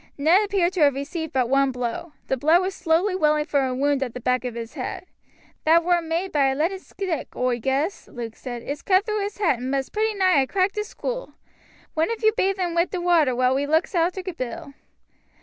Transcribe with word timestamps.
Ned 0.17 0.43
appeared 0.43 0.73
to 0.73 0.79
have 0.79 0.95
received 0.95 1.31
but 1.31 1.47
one 1.47 1.71
blow. 1.71 2.13
The 2.25 2.35
blood 2.35 2.61
was 2.61 2.73
slowly 2.73 3.15
welling 3.15 3.45
from 3.45 3.65
a 3.65 3.75
wound 3.75 4.01
at 4.01 4.15
the 4.15 4.19
back 4.19 4.43
of 4.43 4.55
his 4.55 4.73
head. 4.73 5.05
"That 5.63 5.83
war 5.83 6.01
maade 6.01 6.31
by 6.31 6.47
a 6.47 6.55
leaded 6.55 6.81
stick, 6.81 7.35
oi 7.35 7.59
guess," 7.59 8.07
Luke 8.07 8.35
said; 8.35 8.63
"it's 8.63 8.81
cut 8.81 9.05
through 9.05 9.21
his 9.21 9.37
hat, 9.37 9.59
and 9.59 9.69
must 9.69 9.93
pretty 9.93 10.17
nigh 10.17 10.43
ha' 10.43 10.47
cracked 10.49 10.73
his 10.73 10.87
skool. 10.91 11.33
One 11.93 12.09
of 12.09 12.23
you 12.23 12.33
bathe 12.35 12.57
un 12.59 12.73
wi' 12.73 12.85
the 12.85 12.99
water 12.99 13.35
while 13.35 13.53
we 13.53 13.67
looks 13.67 13.93
arter 13.93 14.23
Bill." 14.23 14.73